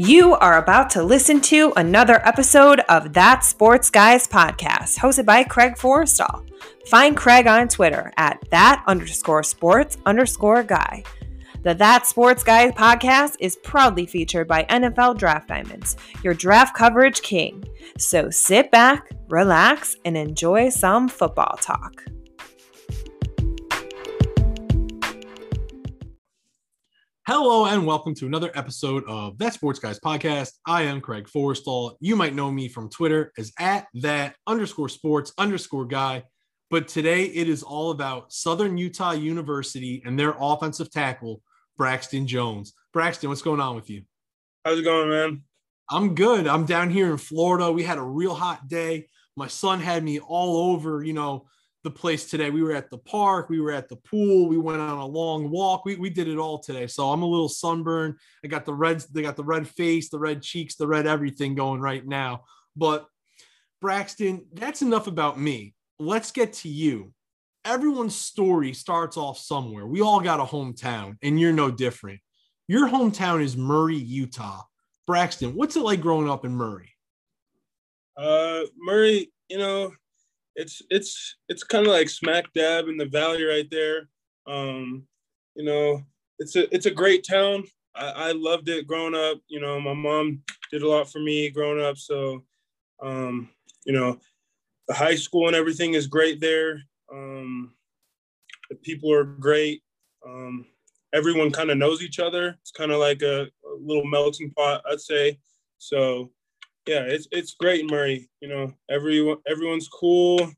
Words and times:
You 0.00 0.34
are 0.34 0.58
about 0.58 0.90
to 0.90 1.02
listen 1.02 1.40
to 1.40 1.72
another 1.76 2.24
episode 2.24 2.78
of 2.88 3.14
That 3.14 3.42
Sports 3.42 3.90
Guys 3.90 4.28
podcast, 4.28 4.96
hosted 4.96 5.26
by 5.26 5.42
Craig 5.42 5.74
Forrestall. 5.74 6.46
Find 6.86 7.16
Craig 7.16 7.48
on 7.48 7.66
Twitter 7.66 8.12
at 8.16 8.40
that 8.52 8.84
underscore 8.86 9.42
sports 9.42 9.98
underscore 10.06 10.62
guy. 10.62 11.02
The 11.64 11.74
That 11.74 12.06
Sports 12.06 12.44
Guys 12.44 12.70
podcast 12.74 13.34
is 13.40 13.56
proudly 13.56 14.06
featured 14.06 14.46
by 14.46 14.66
NFL 14.70 15.18
Draft 15.18 15.48
Diamonds, 15.48 15.96
your 16.22 16.32
draft 16.32 16.76
coverage 16.76 17.22
king. 17.22 17.64
So 17.98 18.30
sit 18.30 18.70
back, 18.70 19.10
relax, 19.28 19.96
and 20.04 20.16
enjoy 20.16 20.68
some 20.68 21.08
football 21.08 21.58
talk. 21.60 22.04
Hello 27.30 27.66
and 27.66 27.86
welcome 27.86 28.14
to 28.14 28.24
another 28.24 28.50
episode 28.54 29.04
of 29.06 29.36
That 29.36 29.52
Sports 29.52 29.78
Guys 29.78 30.00
podcast. 30.00 30.52
I 30.64 30.84
am 30.84 31.02
Craig 31.02 31.28
Forrestall. 31.28 31.98
You 32.00 32.16
might 32.16 32.34
know 32.34 32.50
me 32.50 32.68
from 32.68 32.88
Twitter 32.88 33.34
as 33.36 33.52
at 33.58 33.86
that 34.00 34.34
underscore 34.46 34.88
sports 34.88 35.34
underscore 35.36 35.84
guy. 35.84 36.22
But 36.70 36.88
today 36.88 37.24
it 37.24 37.46
is 37.46 37.62
all 37.62 37.90
about 37.90 38.32
Southern 38.32 38.78
Utah 38.78 39.10
University 39.10 40.02
and 40.06 40.18
their 40.18 40.36
offensive 40.40 40.90
tackle, 40.90 41.42
Braxton 41.76 42.26
Jones. 42.26 42.72
Braxton, 42.94 43.28
what's 43.28 43.42
going 43.42 43.60
on 43.60 43.76
with 43.76 43.90
you? 43.90 44.04
How's 44.64 44.78
it 44.78 44.84
going, 44.84 45.10
man? 45.10 45.42
I'm 45.90 46.14
good. 46.14 46.46
I'm 46.46 46.64
down 46.64 46.88
here 46.88 47.10
in 47.10 47.18
Florida. 47.18 47.70
We 47.70 47.82
had 47.82 47.98
a 47.98 48.02
real 48.02 48.34
hot 48.34 48.68
day. 48.68 49.06
My 49.36 49.48
son 49.48 49.80
had 49.80 50.02
me 50.02 50.18
all 50.18 50.72
over, 50.72 51.04
you 51.04 51.12
know, 51.12 51.46
the 51.88 52.00
place 52.00 52.28
today. 52.28 52.50
We 52.50 52.62
were 52.62 52.74
at 52.74 52.90
the 52.90 52.98
park, 52.98 53.48
we 53.48 53.60
were 53.60 53.72
at 53.72 53.88
the 53.88 53.96
pool, 53.96 54.46
we 54.46 54.58
went 54.58 54.82
on 54.82 54.98
a 54.98 55.06
long 55.06 55.48
walk. 55.48 55.86
We, 55.86 55.96
we 55.96 56.10
did 56.10 56.28
it 56.28 56.36
all 56.36 56.58
today. 56.58 56.86
So 56.86 57.10
I'm 57.10 57.22
a 57.22 57.26
little 57.26 57.48
sunburned. 57.48 58.16
I 58.44 58.48
got 58.48 58.66
the 58.66 58.74
reds, 58.74 59.06
they 59.06 59.22
got 59.22 59.36
the 59.36 59.44
red 59.44 59.66
face, 59.66 60.10
the 60.10 60.18
red 60.18 60.42
cheeks, 60.42 60.74
the 60.74 60.86
red 60.86 61.06
everything 61.06 61.54
going 61.54 61.80
right 61.80 62.06
now. 62.06 62.44
But 62.76 63.06
Braxton, 63.80 64.44
that's 64.52 64.82
enough 64.82 65.06
about 65.06 65.40
me. 65.40 65.74
Let's 65.98 66.30
get 66.30 66.52
to 66.54 66.68
you. 66.68 67.14
Everyone's 67.64 68.14
story 68.14 68.74
starts 68.74 69.16
off 69.16 69.38
somewhere. 69.38 69.86
We 69.86 70.02
all 70.02 70.20
got 70.20 70.40
a 70.40 70.44
hometown, 70.44 71.16
and 71.22 71.40
you're 71.40 71.52
no 71.52 71.70
different. 71.70 72.20
Your 72.66 72.88
hometown 72.88 73.42
is 73.42 73.56
Murray, 73.56 73.96
Utah. 73.96 74.62
Braxton, 75.06 75.54
what's 75.54 75.76
it 75.76 75.82
like 75.82 76.02
growing 76.02 76.28
up 76.28 76.44
in 76.44 76.54
Murray? 76.54 76.92
Uh, 78.14 78.64
Murray, 78.76 79.32
you 79.48 79.56
know, 79.56 79.92
it's 80.58 80.82
it's 80.90 81.36
it's 81.48 81.62
kind 81.62 81.86
of 81.86 81.92
like 81.92 82.10
smack 82.10 82.52
dab 82.52 82.88
in 82.88 82.96
the 82.96 83.06
valley 83.06 83.44
right 83.44 83.70
there. 83.70 84.08
Um, 84.46 85.04
you 85.54 85.64
know, 85.64 86.02
it's 86.40 86.56
a 86.56 86.72
it's 86.74 86.86
a 86.86 86.90
great 86.90 87.24
town. 87.26 87.64
I, 87.94 88.10
I 88.10 88.32
loved 88.32 88.68
it 88.68 88.86
growing 88.86 89.14
up. 89.14 89.38
You 89.46 89.60
know, 89.60 89.80
my 89.80 89.94
mom 89.94 90.42
did 90.72 90.82
a 90.82 90.88
lot 90.88 91.10
for 91.10 91.20
me 91.20 91.48
growing 91.48 91.82
up. 91.82 91.96
So, 91.96 92.42
um, 93.00 93.48
you 93.86 93.92
know, 93.92 94.18
the 94.88 94.94
high 94.94 95.14
school 95.14 95.46
and 95.46 95.56
everything 95.56 95.94
is 95.94 96.08
great 96.08 96.40
there. 96.40 96.82
Um, 97.12 97.74
the 98.68 98.76
people 98.76 99.12
are 99.12 99.24
great. 99.24 99.82
Um, 100.26 100.66
everyone 101.14 101.52
kind 101.52 101.70
of 101.70 101.78
knows 101.78 102.02
each 102.02 102.18
other. 102.18 102.58
It's 102.60 102.72
kind 102.72 102.90
of 102.90 102.98
like 102.98 103.22
a, 103.22 103.42
a 103.42 103.74
little 103.80 104.04
melting 104.04 104.50
pot, 104.56 104.82
I'd 104.90 105.00
say. 105.00 105.38
So 105.78 106.32
yeah, 106.88 107.02
it's 107.02 107.28
it's 107.30 107.54
great 107.54 107.90
Murray. 107.90 108.30
You 108.40 108.48
know, 108.48 108.72
everyone 108.90 109.36
everyone's 109.46 109.88
cool. 109.88 110.50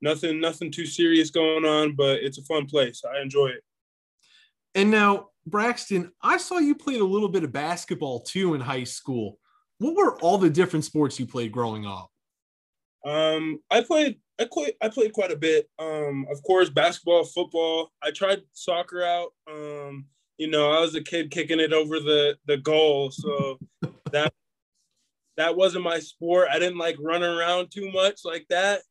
Nothing 0.00 0.40
nothing 0.40 0.72
too 0.72 0.86
serious 0.86 1.30
going 1.30 1.64
on, 1.64 1.94
but 1.94 2.20
it's 2.22 2.38
a 2.38 2.44
fun 2.44 2.66
place. 2.66 3.02
I 3.04 3.20
enjoy 3.20 3.48
it. 3.48 3.62
And 4.74 4.90
now, 4.90 5.28
Braxton, 5.46 6.10
I 6.22 6.38
saw 6.38 6.58
you 6.58 6.74
played 6.74 7.00
a 7.00 7.04
little 7.04 7.28
bit 7.28 7.44
of 7.44 7.52
basketball 7.52 8.20
too 8.20 8.54
in 8.54 8.60
high 8.60 8.84
school. 8.84 9.38
What 9.78 9.94
were 9.94 10.18
all 10.20 10.38
the 10.38 10.50
different 10.50 10.86
sports 10.86 11.20
you 11.20 11.26
played 11.26 11.52
growing 11.52 11.86
up? 11.86 12.10
Um, 13.04 13.60
I 13.70 13.82
played 13.82 14.18
I 14.40 14.46
played 14.50 14.74
I 14.80 14.88
played 14.88 15.12
quite 15.12 15.32
a 15.32 15.36
bit. 15.36 15.68
Um, 15.78 16.26
of 16.30 16.42
course, 16.42 16.70
basketball, 16.70 17.24
football. 17.24 17.92
I 18.02 18.10
tried 18.10 18.40
soccer 18.54 19.04
out. 19.04 19.32
Um, 19.50 20.06
you 20.38 20.48
know, 20.48 20.72
I 20.72 20.80
was 20.80 20.94
a 20.94 21.02
kid 21.02 21.30
kicking 21.30 21.60
it 21.60 21.74
over 21.74 22.00
the 22.00 22.36
the 22.46 22.56
goal, 22.56 23.10
so 23.10 23.58
that 24.12 24.32
that 25.36 25.56
wasn't 25.56 25.84
my 25.84 25.98
sport. 25.98 26.48
I 26.50 26.58
didn't 26.58 26.78
like 26.78 26.96
running 27.00 27.30
around 27.30 27.70
too 27.70 27.90
much 27.92 28.20
like 28.24 28.46
that. 28.50 28.82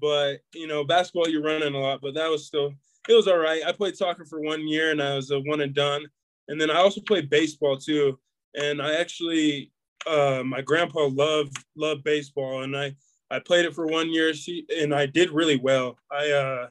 But 0.00 0.38
you 0.54 0.66
know, 0.66 0.84
basketball 0.84 1.28
you're 1.28 1.42
running 1.42 1.74
a 1.74 1.78
lot, 1.78 2.00
but 2.00 2.14
that 2.14 2.30
was 2.30 2.46
still 2.46 2.72
it 3.08 3.14
was 3.14 3.28
all 3.28 3.38
right. 3.38 3.62
I 3.66 3.72
played 3.72 3.96
soccer 3.96 4.24
for 4.24 4.40
one 4.40 4.68
year 4.68 4.90
and 4.90 5.02
I 5.02 5.16
was 5.16 5.30
a 5.30 5.40
one 5.40 5.60
and 5.60 5.74
done. 5.74 6.06
And 6.48 6.60
then 6.60 6.70
I 6.70 6.76
also 6.76 7.00
played 7.00 7.30
baseball 7.30 7.76
too. 7.76 8.18
And 8.54 8.80
I 8.80 8.94
actually 8.96 9.72
uh, 10.06 10.42
my 10.44 10.60
grandpa 10.60 11.08
loved 11.10 11.56
loved 11.76 12.04
baseball 12.04 12.62
and 12.62 12.76
I 12.76 12.94
I 13.30 13.38
played 13.38 13.64
it 13.64 13.74
for 13.74 13.86
one 13.86 14.12
year 14.12 14.34
she, 14.34 14.66
and 14.80 14.94
I 14.94 15.06
did 15.06 15.30
really 15.30 15.56
well. 15.56 15.96
I 16.10 16.30
uh, 16.30 16.68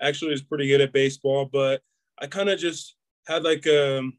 actually 0.00 0.32
was 0.32 0.42
pretty 0.42 0.68
good 0.68 0.82
at 0.82 0.92
baseball, 0.92 1.48
but 1.50 1.80
I 2.20 2.26
kind 2.26 2.50
of 2.50 2.58
just 2.58 2.96
had 3.26 3.44
like 3.44 3.66
um 3.66 4.18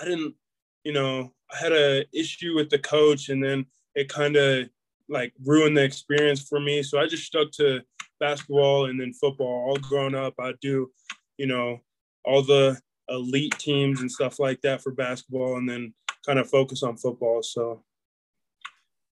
I 0.00 0.04
didn't 0.04 0.34
you 0.84 0.92
know 0.92 1.32
I 1.52 1.56
had 1.56 1.72
a 1.72 2.04
issue 2.12 2.54
with 2.54 2.70
the 2.70 2.78
coach, 2.78 3.28
and 3.28 3.42
then 3.42 3.66
it 3.94 4.08
kind 4.08 4.36
of 4.36 4.68
like 5.08 5.32
ruined 5.44 5.76
the 5.76 5.84
experience 5.84 6.42
for 6.42 6.60
me. 6.60 6.82
So 6.82 6.98
I 6.98 7.06
just 7.06 7.24
stuck 7.24 7.50
to 7.52 7.82
basketball 8.20 8.86
and 8.86 9.00
then 9.00 9.12
football. 9.12 9.68
All 9.68 9.76
grown 9.76 10.14
up, 10.14 10.34
I 10.38 10.52
do, 10.60 10.90
you 11.36 11.46
know, 11.46 11.80
all 12.24 12.42
the 12.42 12.78
elite 13.08 13.54
teams 13.58 14.00
and 14.00 14.10
stuff 14.10 14.38
like 14.38 14.60
that 14.62 14.82
for 14.82 14.92
basketball, 14.92 15.56
and 15.56 15.68
then 15.68 15.92
kind 16.24 16.38
of 16.38 16.48
focus 16.48 16.82
on 16.82 16.96
football. 16.96 17.42
So. 17.42 17.82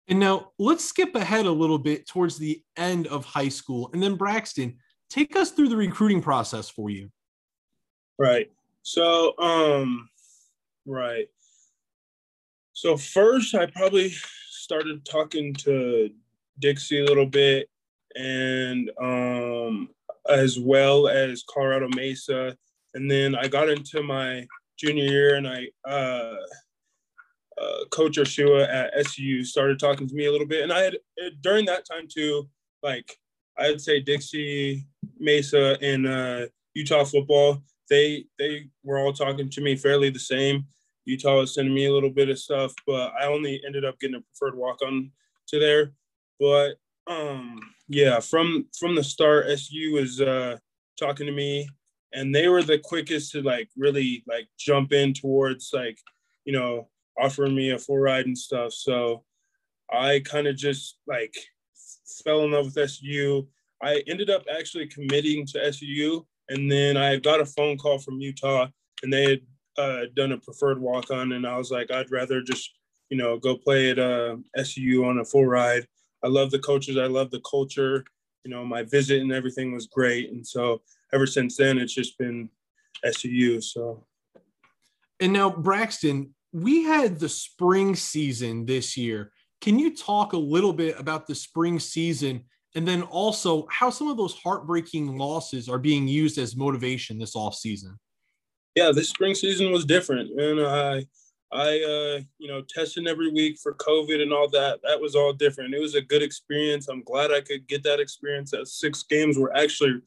And 0.09 0.19
now 0.19 0.50
let's 0.59 0.84
skip 0.84 1.14
ahead 1.14 1.47
a 1.47 1.53
little 1.53 1.78
bit 1.78 2.06
towards 2.06 2.36
the 2.36 2.62
end 2.76 3.06
of 3.06 3.25
high 3.25 3.48
school. 3.48 3.91
And 3.92 4.03
then, 4.03 4.16
Braxton, 4.16 4.76
take 5.09 5.36
us 5.36 5.53
through 5.53 5.69
the 5.69 5.76
recruiting 5.76 6.20
process 6.20 6.69
for 6.69 6.91
you. 6.91 7.10
Right. 8.19 8.50
So, 8.82 9.38
um, 9.38 10.09
right. 10.84 11.28
So 12.80 12.96
first, 12.96 13.54
I 13.54 13.66
probably 13.66 14.10
started 14.48 15.04
talking 15.04 15.52
to 15.66 16.08
Dixie 16.60 17.00
a 17.00 17.04
little 17.04 17.26
bit, 17.26 17.68
and 18.16 18.91
um, 18.98 19.91
as 20.26 20.58
well 20.58 21.06
as 21.06 21.44
Colorado 21.46 21.88
Mesa, 21.94 22.56
and 22.94 23.10
then 23.10 23.34
I 23.34 23.48
got 23.48 23.68
into 23.68 24.02
my 24.02 24.46
junior 24.78 25.04
year, 25.04 25.34
and 25.34 25.46
I 25.46 25.68
uh, 25.86 26.36
uh, 27.60 27.84
Coach 27.91 28.16
Ursua 28.16 28.66
at 28.66 28.94
SU 29.08 29.44
started 29.44 29.78
talking 29.78 30.08
to 30.08 30.14
me 30.14 30.24
a 30.24 30.32
little 30.32 30.47
bit, 30.47 30.62
and 30.62 30.72
I 30.72 30.80
had 30.80 30.97
during 31.42 31.66
that 31.66 31.84
time 31.84 32.08
too, 32.10 32.48
like 32.82 33.14
I'd 33.58 33.82
say 33.82 34.00
Dixie, 34.00 34.86
Mesa, 35.18 35.76
and 35.82 36.06
uh, 36.06 36.47
Utah 36.72 37.04
football, 37.04 37.62
they 37.91 38.24
they 38.38 38.68
were 38.82 39.00
all 39.00 39.12
talking 39.12 39.50
to 39.50 39.60
me 39.60 39.76
fairly 39.76 40.08
the 40.08 40.18
same. 40.18 40.64
Utah 41.10 41.38
was 41.38 41.54
sending 41.54 41.75
me 41.75 41.87
a 41.87 41.93
little 41.93 42.10
bit 42.10 42.28
of 42.28 42.38
stuff, 42.38 42.72
but 42.87 43.12
I 43.21 43.26
only 43.26 43.60
ended 43.66 43.84
up 43.84 43.98
getting 43.98 44.16
a 44.16 44.21
preferred 44.21 44.56
walk 44.56 44.78
on 44.87 45.10
to 45.48 45.59
there. 45.59 45.93
But 46.38 46.76
um, 47.06 47.59
yeah, 47.88 48.21
from 48.21 48.66
from 48.78 48.94
the 48.94 49.03
start, 49.03 49.47
SU 49.48 49.93
was 49.93 50.21
uh, 50.21 50.56
talking 50.98 51.26
to 51.26 51.32
me, 51.32 51.69
and 52.12 52.32
they 52.32 52.47
were 52.48 52.62
the 52.62 52.78
quickest 52.78 53.32
to 53.32 53.43
like 53.43 53.69
really 53.76 54.22
like 54.28 54.48
jump 54.59 54.93
in 54.93 55.12
towards 55.12 55.71
like 55.72 55.98
you 56.44 56.53
know 56.53 56.88
offering 57.19 57.54
me 57.54 57.71
a 57.71 57.78
full 57.78 57.98
ride 57.98 58.27
and 58.27 58.38
stuff. 58.38 58.72
So 58.72 59.25
I 59.92 60.22
kind 60.25 60.47
of 60.47 60.56
just 60.56 60.98
like 61.09 61.34
fell 62.25 62.44
in 62.44 62.53
love 62.53 62.66
with 62.66 62.78
SU. 62.78 63.48
I 63.82 64.03
ended 64.06 64.31
up 64.31 64.44
actually 64.53 64.87
committing 64.87 65.47
to 65.47 65.65
SU, 65.66 66.25
and 66.48 66.71
then 66.71 66.97
I 66.97 67.16
got 67.16 67.41
a 67.41 67.47
phone 67.47 67.77
call 67.77 67.98
from 67.98 68.21
Utah, 68.21 68.69
and 69.03 69.12
they 69.12 69.28
had 69.28 69.41
uh, 69.80 70.06
done 70.15 70.32
a 70.32 70.38
preferred 70.38 70.80
walk 70.80 71.10
on, 71.10 71.32
and 71.32 71.47
I 71.47 71.56
was 71.56 71.71
like, 71.71 71.91
I'd 71.91 72.10
rather 72.10 72.41
just 72.41 72.71
you 73.09 73.16
know 73.16 73.38
go 73.38 73.56
play 73.56 73.91
at 73.91 73.98
uh, 73.98 74.36
SU 74.56 75.04
on 75.04 75.18
a 75.18 75.24
full 75.24 75.47
ride. 75.47 75.86
I 76.22 76.28
love 76.28 76.50
the 76.50 76.59
coaches. 76.59 76.97
I 76.97 77.06
love 77.06 77.30
the 77.30 77.41
culture. 77.48 78.04
You 78.44 78.50
know, 78.50 78.65
my 78.65 78.82
visit 78.82 79.21
and 79.21 79.32
everything 79.32 79.72
was 79.72 79.86
great, 79.86 80.30
and 80.30 80.47
so 80.47 80.82
ever 81.12 81.27
since 81.27 81.56
then, 81.56 81.78
it's 81.78 81.94
just 81.94 82.18
been 82.18 82.48
SU. 83.04 83.60
So, 83.60 84.04
and 85.21 85.32
now 85.32 85.50
Braxton, 85.50 86.34
we 86.53 86.84
had 86.84 87.18
the 87.18 87.28
spring 87.28 87.94
season 87.94 88.66
this 88.66 88.97
year. 88.97 89.33
Can 89.60 89.78
you 89.78 89.94
talk 89.94 90.33
a 90.33 90.38
little 90.38 90.72
bit 90.72 90.98
about 90.98 91.26
the 91.26 91.34
spring 91.34 91.78
season 91.78 92.44
and 92.74 92.86
then 92.86 93.03
also 93.03 93.66
how 93.71 93.91
some 93.91 94.09
of 94.09 94.16
those 94.16 94.34
heartbreaking 94.34 95.18
losses 95.18 95.68
are 95.68 95.78
being 95.78 96.09
used 96.09 96.38
as 96.38 96.56
motivation 96.56 97.18
this 97.18 97.36
off 97.36 97.54
season? 97.54 97.98
Yeah, 98.80 98.92
this 98.92 99.10
spring 99.10 99.34
season 99.34 99.71
was 99.71 99.84
different, 99.84 100.30
and 100.41 100.60
I, 100.60 101.06
I, 101.53 101.68
uh, 101.82 102.21
you 102.38 102.48
know, 102.48 102.62
testing 102.66 103.06
every 103.06 103.30
week 103.30 103.59
for 103.59 103.74
COVID 103.74 104.22
and 104.22 104.32
all 104.32 104.48
that. 104.50 104.80
That 104.84 105.00
was 105.00 105.15
all 105.15 105.34
different. 105.34 105.74
It 105.74 105.80
was 105.80 105.94
a 105.94 106.00
good 106.00 106.22
experience. 106.22 106.88
I'm 106.88 107.03
glad 107.03 107.30
I 107.30 107.42
could 107.42 107.66
get 107.68 107.82
that 107.82 108.00
experience. 108.00 108.53
That 108.53 108.68
six 108.68 109.03
games 109.03 109.36
were 109.36 109.54
actually, 109.54 110.00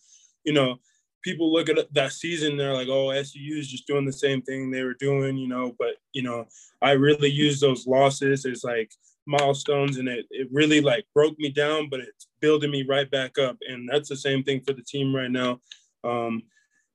you 0.43 0.53
know, 0.53 0.79
people 1.21 1.53
look 1.53 1.69
at 1.69 1.93
that 1.93 2.13
season, 2.13 2.57
they're 2.57 2.73
like, 2.73 2.87
oh, 2.89 3.11
SU 3.11 3.39
is 3.57 3.67
just 3.67 3.85
doing 3.85 4.05
the 4.05 4.11
same 4.11 4.41
thing 4.41 4.71
they 4.71 4.83
were 4.83 4.95
doing, 4.95 5.37
you 5.37 5.47
know, 5.47 5.75
but 5.77 5.95
you 6.11 6.23
know, 6.23 6.45
I 6.81 6.91
really 6.91 7.29
use 7.29 7.59
those 7.59 7.85
losses 7.85 8.45
as 8.45 8.63
like 8.63 8.91
milestones 9.27 9.97
and 9.97 10.07
it, 10.07 10.25
it 10.31 10.49
really 10.51 10.81
like 10.81 11.05
broke 11.13 11.37
me 11.37 11.49
down, 11.49 11.89
but 11.89 11.99
it's 11.99 12.27
building 12.41 12.71
me 12.71 12.85
right 12.89 13.09
back 13.09 13.37
up. 13.37 13.57
And 13.69 13.87
that's 13.87 14.09
the 14.09 14.17
same 14.17 14.43
thing 14.43 14.61
for 14.65 14.73
the 14.73 14.83
team 14.83 15.15
right 15.15 15.31
now. 15.31 15.59
Um, 16.03 16.43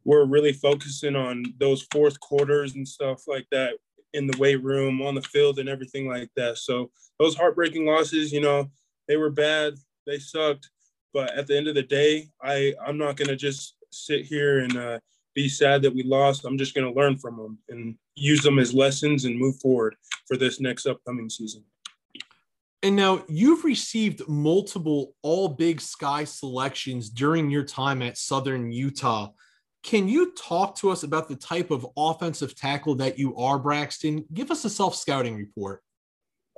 we're 0.09 0.25
really 0.25 0.55
focusing 0.55 1.15
on 1.15 1.45
those 1.61 1.87
fourth 1.93 2.19
quarters 2.19 2.77
and 2.77 2.89
stuff 2.89 3.25
like 3.29 3.47
that 3.53 3.75
in 4.15 4.27
the 4.27 4.39
weight 4.39 4.65
room, 4.65 5.03
on 5.03 5.15
the 5.15 5.21
field, 5.21 5.59
and 5.59 5.69
everything 5.69 6.09
like 6.09 6.31
that. 6.35 6.57
So 6.57 6.91
those 7.19 7.37
heartbreaking 7.37 7.85
losses, 7.85 8.33
you 8.33 8.41
know, 8.41 8.71
they 9.07 9.19
were 9.19 9.29
bad, 9.29 9.75
they 10.07 10.19
sucked, 10.19 10.71
but 11.13 11.37
at 11.37 11.47
the 11.47 11.59
end 11.59 11.69
of 11.69 11.75
the 11.75 11.83
day, 11.83 12.31
I 12.43 12.73
I'm 12.87 12.97
not 12.97 13.19
gonna 13.19 13.37
just 13.37 13.75
sit 13.91 14.25
here 14.25 14.61
and 14.61 14.79
uh, 14.79 14.99
be 15.35 15.47
sad 15.47 15.83
that 15.83 15.95
we 15.95 16.03
lost. 16.05 16.47
I'm 16.47 16.57
just 16.57 16.75
gonna 16.75 16.95
learn 16.95 17.19
from 17.19 17.37
them 17.37 17.59
and 17.69 17.95
use 18.15 18.41
them 18.41 18.59
as 18.59 18.73
lessons 18.73 19.27
and 19.27 19.39
move 19.39 19.61
forward 19.61 19.95
for 20.27 20.39
this 20.39 20.59
next 20.59 20.87
upcoming 20.87 21.29
season. 21.29 21.63
And 22.83 22.97
now 22.97 23.25
you've 23.29 23.63
received 23.63 24.27
multiple 24.27 25.15
all 25.21 25.51
Big 25.51 25.83
Sky 25.83 26.25
selections 26.25 27.11
during 27.11 27.51
your 27.51 27.65
time 27.65 28.01
at 28.01 28.17
Southern 28.17 28.73
Utah. 28.73 29.33
Can 29.83 30.09
you 30.09 30.33
talk 30.33 30.77
to 30.77 30.91
us 30.91 31.03
about 31.03 31.29
the 31.29 31.37
type 31.37 31.71
of 31.71 31.87
offensive 31.97 32.55
tackle 32.55 32.97
that 32.97 33.19
you 33.19 33.37
are, 33.37 33.59
Braxton? 33.59 34.25
Give 34.33 34.51
us 34.51 34.65
a 34.65 34.71
self 34.71 34.95
scouting 34.97 35.37
report. 35.37 35.83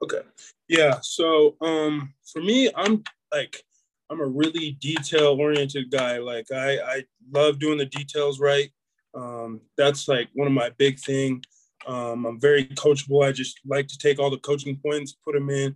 Okay. 0.03 0.23
Yeah. 0.69 0.99
So 1.03 1.57
um, 1.61 2.15
for 2.33 2.41
me, 2.41 2.71
I'm 2.75 3.05
like, 3.33 3.63
I'm 4.11 4.21
a 4.21 4.27
really 4.27 4.73
detail 4.81 5.37
oriented 5.39 5.91
guy. 5.91 6.19
Like 6.19 6.47
I, 6.51 6.79
I 6.79 7.05
love 7.33 7.59
doing 7.59 7.79
the 7.79 7.87
details 7.87 8.41
right. 8.41 8.71
Um, 9.15 9.61
that's 9.77 10.09
like 10.09 10.29
one 10.35 10.47
of 10.47 10.53
my 10.53 10.71
big 10.79 10.99
thing. 10.99 11.43
Um, 11.87 12.27
I'm 12.27 12.41
very 12.41 12.67
coachable. 12.67 13.27
I 13.27 13.33
just 13.33 13.61
like 13.67 13.87
to 13.89 13.99
take 13.99 14.19
all 14.19 14.31
the 14.31 14.39
coaching 14.39 14.79
points, 14.85 15.17
put 15.25 15.35
them 15.35 15.51
in. 15.51 15.75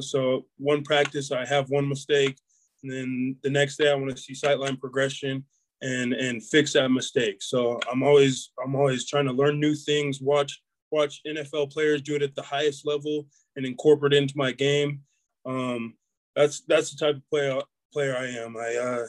So 0.00 0.46
one 0.56 0.82
practice, 0.82 1.32
I 1.32 1.44
have 1.44 1.68
one 1.68 1.86
mistake, 1.86 2.38
and 2.82 2.90
then 2.90 3.36
the 3.42 3.50
next 3.50 3.76
day 3.76 3.90
I 3.90 3.94
want 3.94 4.10
to 4.10 4.16
see 4.16 4.32
sightline 4.32 4.80
progression 4.80 5.44
and 5.82 6.12
and 6.12 6.42
fix 6.42 6.72
that 6.72 6.88
mistake. 6.90 7.42
So 7.42 7.80
I'm 7.90 8.02
always 8.02 8.52
I'm 8.64 8.74
always 8.74 9.06
trying 9.06 9.26
to 9.26 9.32
learn 9.32 9.60
new 9.60 9.74
things, 9.74 10.20
watch 10.20 10.62
watch 10.90 11.20
NFL 11.26 11.72
players 11.72 12.02
do 12.02 12.14
it 12.14 12.22
at 12.22 12.34
the 12.34 12.42
highest 12.42 12.86
level, 12.86 13.26
and 13.56 13.66
incorporate 13.66 14.14
into 14.14 14.36
my 14.36 14.52
game. 14.52 15.00
Um, 15.44 15.94
that's 16.36 16.60
that's 16.68 16.90
the 16.90 17.04
type 17.04 17.16
of 17.16 17.28
player 17.30 17.60
player 17.92 18.16
I 18.16 18.28
am. 18.28 18.56
I 18.56 18.76
uh, 18.76 19.06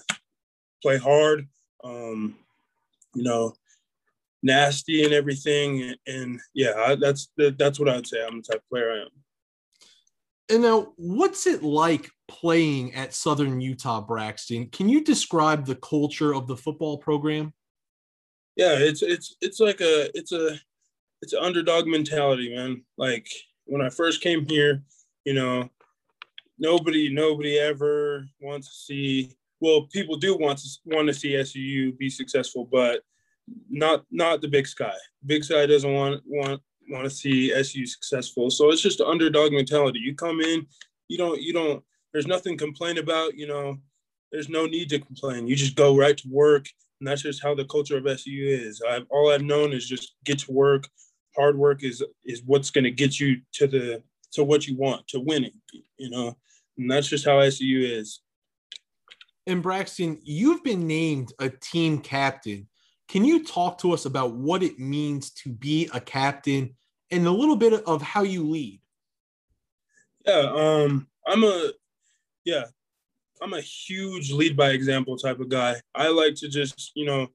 play 0.81 0.98
hard, 0.98 1.48
um, 1.84 2.36
you 3.16 3.24
know, 3.24 3.54
nasty 4.42 5.04
and 5.04 5.14
everything, 5.14 5.84
and, 5.84 5.98
and 6.08 6.40
yeah, 6.54 6.74
I, 6.75 6.96
that's 6.96 7.30
that's 7.38 7.80
what 7.80 7.90
I'd 7.90 8.08
say. 8.08 8.25
I'm 8.25 8.42
the 8.42 8.44
type 8.44 8.62
of 8.62 8.70
player 8.70 8.92
I 8.92 9.02
am. 9.04 9.10
And 10.50 10.62
now, 10.62 10.94
what's 10.98 11.48
it 11.48 11.63
like 11.63 12.10
playing 12.28 12.94
at 12.95 13.13
Southern 13.13 13.62
Utah, 13.62 14.01
Braxton? 14.01 14.68
Can 14.68 14.90
you 14.90 15.04
describe 15.04 15.66
the 15.66 15.75
culture 15.75 16.34
of 16.34 16.48
the 16.48 16.57
football 16.57 16.98
program? 16.98 17.54
Yeah, 18.56 18.78
it's 18.78 19.01
it's 19.01 19.36
it's 19.42 19.60
like 19.60 19.81
a 19.81 20.16
it's 20.18 20.31
a 20.31 20.60
it's 21.22 21.34
an 21.34 21.44
underdog 21.44 21.88
mentality, 21.88 22.54
man. 22.54 22.84
Like 22.98 23.28
when 23.66 23.81
I 23.81 23.90
first 23.90 24.22
came 24.22 24.45
here, 24.48 24.84
you 25.25 25.34
know, 25.34 25.69
nobody 26.60 27.12
nobody 27.12 27.57
ever 27.57 28.28
wants 28.42 28.68
to 28.68 28.75
see. 28.75 29.36
Well, 29.60 29.88
people 29.92 30.18
do 30.18 30.38
want 30.38 30.60
to 30.60 30.69
want 30.86 31.07
to 31.07 31.13
see 31.13 31.34
SUU 31.34 31.98
be 31.98 32.10
successful, 32.10 32.68
but 32.69 33.01
not 33.69 34.06
not 34.12 34.42
the 34.42 34.50
Big 34.50 34.68
Sky. 34.68 34.94
Big 35.25 35.44
Sky 35.44 35.66
doesn't 35.66 35.94
want 35.94 36.22
want 36.25 36.62
want 36.89 37.06
to 37.06 37.09
see 37.09 37.53
SU 37.53 37.85
successful. 37.85 38.50
So 38.50 38.71
it's 38.71 38.81
just 38.81 39.00
an 39.00 39.07
underdog 39.07 39.51
mentality. 39.51 40.00
You 40.00 40.15
come 40.15 40.41
in, 40.41 40.65
you 41.07 41.18
don't, 41.18 41.41
you 41.41 41.53
don't, 41.53 41.83
there's 42.12 42.27
nothing 42.27 42.57
to 42.57 42.63
complain 42.63 42.97
about, 42.97 43.35
you 43.35 43.47
know, 43.47 43.77
there's 44.31 44.50
no 44.50 44.65
need 44.65 44.89
to 44.89 45.00
complain. 45.00 45.47
You 45.47 45.56
just 45.56 45.75
go 45.75 45.97
right 45.97 46.18
to 46.18 46.27
work. 46.30 46.68
And 47.00 47.07
that's 47.07 47.21
just 47.21 47.44
how 47.44 47.53
the 47.53 47.65
culture 47.65 47.97
of 47.97 48.07
SU 48.07 48.31
is. 48.31 48.81
I've, 48.88 49.06
all 49.09 49.31
I've 49.31 49.41
known 49.41 49.74
is 49.74 49.88
just 49.88 50.15
get 50.24 50.39
to 50.39 50.51
work. 50.51 50.88
Hard 51.35 51.57
work 51.57 51.83
is, 51.83 52.03
is 52.24 52.44
what's 52.45 52.69
going 52.69 52.83
to 52.83 52.91
get 52.91 53.19
you 53.19 53.41
to 53.53 53.68
the, 53.68 54.03
to 54.33 54.44
what 54.44 54.68
you 54.68 54.77
want, 54.77 55.07
to 55.09 55.19
winning, 55.19 55.59
you 55.97 56.09
know, 56.09 56.36
and 56.77 56.89
that's 56.89 57.07
just 57.07 57.25
how 57.25 57.39
SU 57.39 57.81
is. 57.83 58.21
And 59.45 59.62
Braxton, 59.62 60.19
you've 60.24 60.63
been 60.63 60.88
named 60.88 61.33
a 61.39 61.50
team 61.50 62.00
captain. 62.00 62.68
Can 63.07 63.25
you 63.25 63.44
talk 63.44 63.77
to 63.79 63.91
us 63.91 64.05
about 64.05 64.33
what 64.33 64.63
it 64.63 64.79
means 64.79 65.29
to 65.31 65.50
be 65.50 65.89
a 65.94 66.00
captain 66.00 66.75
and 67.11 67.27
a 67.27 67.31
little 67.31 67.55
bit 67.55 67.73
of 67.73 68.01
how 68.01 68.23
you 68.23 68.50
lead? 68.50 68.79
Yeah, 70.25 70.51
um, 70.55 71.07
I'm 71.27 71.44
a 71.44 71.71
yeah, 72.45 72.65
I'm 73.41 73.53
a 73.53 73.61
huge 73.61 74.31
lead 74.31 74.55
by 74.55 74.69
example 74.69 75.17
type 75.17 75.39
of 75.39 75.50
guy. 75.50 75.75
I 75.94 76.07
like 76.07 76.35
to 76.35 76.47
just, 76.47 76.91
you 76.95 77.05
know, 77.05 77.27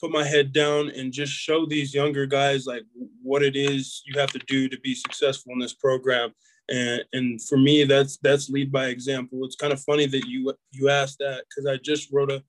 put 0.00 0.10
my 0.10 0.24
head 0.24 0.52
down 0.52 0.90
and 0.90 1.12
just 1.12 1.32
show 1.32 1.66
these 1.66 1.94
younger 1.94 2.26
guys 2.26 2.66
like 2.66 2.82
what 3.22 3.42
it 3.42 3.56
is 3.56 4.02
you 4.06 4.18
have 4.18 4.30
to 4.32 4.38
do 4.46 4.68
to 4.68 4.78
be 4.80 4.94
successful 4.94 5.52
in 5.52 5.58
this 5.58 5.74
program. 5.74 6.32
And 6.70 7.04
and 7.12 7.42
for 7.42 7.58
me, 7.58 7.84
that's 7.84 8.16
that's 8.18 8.48
lead 8.48 8.72
by 8.72 8.86
example. 8.86 9.44
It's 9.44 9.56
kind 9.56 9.72
of 9.72 9.80
funny 9.80 10.06
that 10.06 10.26
you 10.26 10.54
you 10.72 10.88
asked 10.88 11.18
that 11.18 11.44
because 11.48 11.66
I 11.66 11.76
just 11.76 12.10
wrote 12.10 12.32
a 12.32 12.42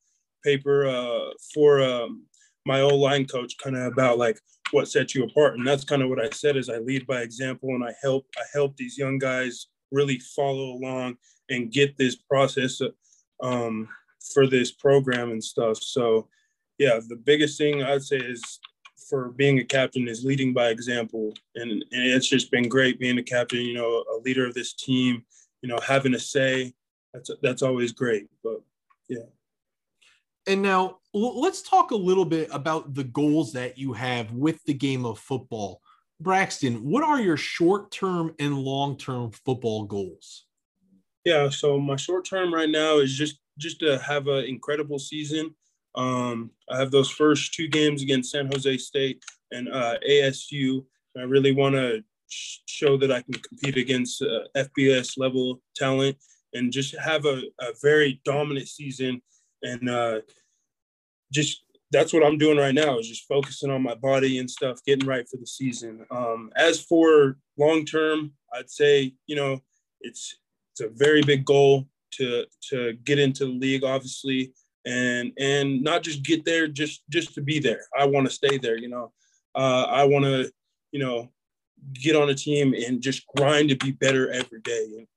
paper 0.43 0.87
uh, 0.87 1.31
for 1.53 1.81
um, 1.83 2.25
my 2.65 2.81
old 2.81 3.00
line 3.00 3.25
coach 3.25 3.57
kind 3.57 3.75
of 3.75 3.91
about 3.91 4.17
like 4.17 4.39
what 4.71 4.88
sets 4.88 5.13
you 5.13 5.23
apart 5.23 5.56
and 5.56 5.65
that's 5.65 5.83
kind 5.83 6.01
of 6.01 6.09
what 6.09 6.19
i 6.19 6.29
said 6.31 6.57
is 6.57 6.69
i 6.69 6.77
lead 6.77 7.06
by 7.06 7.21
example 7.21 7.69
and 7.69 7.83
i 7.83 7.94
help 8.01 8.25
i 8.38 8.44
help 8.53 8.75
these 8.75 8.97
young 8.97 9.17
guys 9.17 9.67
really 9.91 10.19
follow 10.19 10.71
along 10.71 11.15
and 11.50 11.71
get 11.71 11.95
this 11.97 12.15
process 12.15 12.81
um, 13.44 13.88
for 14.33 14.47
this 14.47 14.71
program 14.71 15.29
and 15.29 15.44
stuff. 15.44 15.77
So 15.77 16.27
yeah 16.77 17.00
the 17.07 17.15
biggest 17.15 17.57
thing 17.57 17.83
i'd 17.83 18.03
say 18.03 18.17
is 18.17 18.59
for 19.09 19.29
being 19.29 19.59
a 19.59 19.63
captain 19.63 20.07
is 20.07 20.25
leading 20.25 20.53
by 20.53 20.69
example 20.69 21.33
and, 21.56 21.71
and 21.71 21.85
it's 21.91 22.27
just 22.27 22.51
been 22.51 22.67
great 22.67 23.00
being 23.00 23.17
a 23.17 23.23
captain 23.23 23.62
you 23.62 23.73
know 23.73 24.03
a 24.13 24.17
leader 24.23 24.45
of 24.45 24.53
this 24.53 24.73
team 24.73 25.23
you 25.62 25.69
know 25.69 25.79
having 25.85 26.15
a 26.15 26.19
say 26.19 26.73
that's 27.13 27.29
that's 27.41 27.62
always 27.62 27.91
great 27.91 28.27
but 28.44 28.62
yeah. 29.07 29.25
And 30.47 30.62
now 30.62 30.97
let's 31.15 31.62
talk 31.62 31.91
a 31.91 31.95
little 31.95 32.25
bit 32.25 32.50
about 32.51 32.94
the 32.94 33.06
goals 33.06 33.53
that 33.53 33.77
you 33.77 33.94
have 33.94 34.31
with 34.31 34.63
the 34.65 34.73
game 34.73 35.06
of 35.06 35.17
football. 35.17 35.81
Braxton, 36.19 36.84
what 36.84 37.03
are 37.03 37.22
your 37.22 37.38
short 37.38 37.91
term 37.91 38.36
and 38.39 38.57
long 38.57 38.98
term 38.98 39.31
football 39.31 39.86
goals? 39.86 40.45
Yeah, 41.24 41.50
so 41.50 41.79
my 41.79 41.95
short 41.95 42.25
term 42.25 42.53
right 42.53 42.69
now 42.69 43.00
is 43.00 43.13
just 43.13 43.39
just 43.57 43.79
to 43.79 43.98
have 44.00 44.27
an 44.27 44.45
incredible 44.45 45.00
season. 45.00 45.55
Um, 45.95 46.51
I 46.69 46.77
have 46.77 46.91
those 46.91 47.10
first 47.10 47.53
two 47.53 47.69
games 47.69 48.01
against 48.01 48.31
San 48.31 48.48
Jose 48.51 48.77
State 48.77 49.24
and 49.51 49.69
uh, 49.69 49.98
ASU. 50.07 50.84
I 51.17 51.22
really 51.22 51.53
want 51.53 51.75
to 51.75 52.03
sh- 52.27 52.60
show 52.65 52.98
that 52.98 53.12
I 53.13 53.22
can 53.22 53.36
compete 53.36 53.77
against 53.77 54.22
uh, 54.22 54.41
FBS 54.57 55.17
level 55.17 55.62
talent 55.77 56.17
and 56.53 56.72
just 56.72 56.98
have 56.98 57.25
a, 57.25 57.43
a 57.62 57.67
very 57.81 58.19
dominant 58.25 58.67
season 58.67 59.22
and 59.63 59.89
uh, 59.89 60.19
just 61.36 61.63
that's 61.92 62.13
what 62.13 62.25
I'm 62.25 62.38
doing 62.38 62.58
right 62.58 62.74
now 62.74 62.98
is 62.98 63.08
just 63.08 63.27
focusing 63.27 63.70
on 63.70 63.84
my 63.84 63.94
body 63.96 64.39
and 64.39 64.50
stuff, 64.50 64.84
getting 64.86 65.08
right 65.08 65.27
for 65.30 65.38
the 65.38 65.46
season. 65.46 66.06
Um, 66.10 66.51
as 66.56 66.82
for 66.82 67.38
long 67.58 67.86
term, 67.86 68.32
I'd 68.54 68.70
say 68.70 69.13
you 69.27 69.36
know 69.36 69.60
it's 70.01 70.38
it's 70.72 70.82
a 70.82 70.89
very 70.89 71.22
big 71.22 71.46
goal 71.46 71.88
to 72.13 72.46
to 72.70 72.94
get 73.04 73.20
into 73.20 73.46
the 73.46 73.51
league, 73.51 73.84
obviously, 73.84 74.54
and 74.86 75.32
and 75.38 75.84
not 75.84 76.04
just 76.04 76.24
get 76.24 76.46
there 76.46 76.68
just 76.68 77.04
just 77.10 77.36
to 77.36 77.42
be 77.42 77.60
there. 77.60 77.82
I 77.98 78.06
want 78.06 78.27
to 78.27 78.34
stay 78.34 78.58
there. 78.58 78.77
You 78.77 78.89
know, 78.89 79.12
uh, 79.54 79.84
I 79.84 80.06
want 80.06 80.25
to 80.25 80.51
you 80.92 81.00
know 81.00 81.30
get 81.94 82.15
on 82.15 82.30
a 82.30 82.36
team 82.36 82.74
and 82.74 83.01
just 83.01 83.27
grind 83.36 83.70
to 83.70 83.75
be 83.75 83.92
better 83.92 84.32
every 84.32 84.62
day. 84.62 84.86
And 84.98 85.08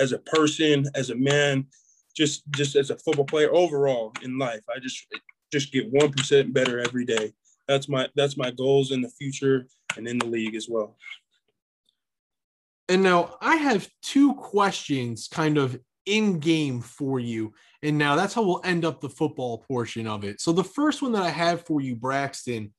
as 0.00 0.12
a 0.12 0.18
person, 0.18 0.86
as 0.94 1.10
a 1.10 1.16
man, 1.16 1.66
just 2.16 2.42
just 2.50 2.76
as 2.76 2.90
a 2.90 2.96
football 2.96 3.24
player 3.24 3.52
overall 3.52 4.12
in 4.22 4.38
life. 4.38 4.64
I 4.74 4.78
just 4.78 5.06
just 5.52 5.72
get 5.72 5.90
one 5.90 6.12
percent 6.12 6.52
better 6.52 6.78
every 6.80 7.04
day. 7.04 7.32
That's 7.68 7.88
my 7.88 8.08
that's 8.14 8.36
my 8.36 8.50
goals 8.50 8.92
in 8.92 9.00
the 9.00 9.08
future 9.08 9.66
and 9.96 10.06
in 10.06 10.18
the 10.18 10.26
league 10.26 10.54
as 10.54 10.68
well. 10.68 10.96
And 12.88 13.02
now 13.02 13.36
I 13.40 13.56
have 13.56 13.88
two 14.02 14.34
questions 14.34 15.28
kind 15.28 15.58
of 15.58 15.78
in 16.04 16.38
game 16.38 16.80
for 16.80 17.18
you. 17.18 17.52
And 17.82 17.98
now 17.98 18.14
that's 18.14 18.32
how 18.32 18.42
we'll 18.42 18.60
end 18.64 18.84
up 18.84 19.00
the 19.00 19.08
football 19.08 19.58
portion 19.58 20.06
of 20.06 20.22
it. 20.22 20.40
So 20.40 20.52
the 20.52 20.62
first 20.62 21.02
one 21.02 21.12
that 21.12 21.22
I 21.22 21.30
have 21.30 21.66
for 21.66 21.80
you, 21.80 21.96
Braxton, 21.96 22.72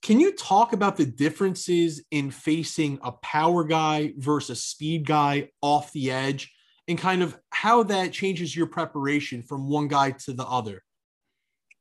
can 0.00 0.18
you 0.18 0.32
talk 0.32 0.72
about 0.72 0.96
the 0.96 1.04
differences 1.04 2.02
in 2.10 2.30
facing 2.30 2.98
a 3.02 3.12
power 3.12 3.64
guy 3.64 4.14
versus 4.16 4.58
a 4.58 4.60
speed 4.60 5.06
guy 5.06 5.50
off 5.60 5.92
the 5.92 6.10
edge? 6.10 6.50
and 6.88 6.98
kind 6.98 7.22
of 7.22 7.36
how 7.50 7.82
that 7.84 8.12
changes 8.12 8.54
your 8.54 8.66
preparation 8.66 9.42
from 9.42 9.68
one 9.68 9.88
guy 9.88 10.10
to 10.10 10.32
the 10.32 10.46
other. 10.46 10.82